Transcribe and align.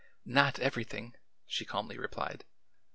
"Not 0.25 0.57
everything," 0.57 1.13
she 1.45 1.63
calmly 1.63 1.95
replied. 1.99 2.43